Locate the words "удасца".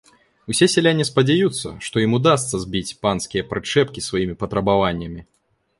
2.19-2.55